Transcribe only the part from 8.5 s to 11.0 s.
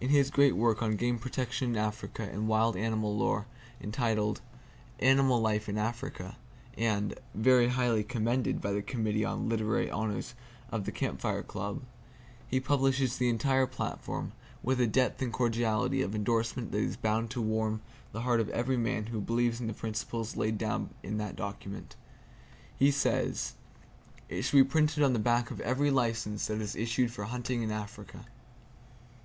by the Committee on Literary Honors of the